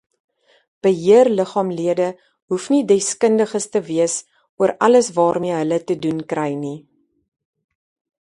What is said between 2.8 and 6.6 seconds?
deskundiges te wees oor alles waarmee hulle te doen kry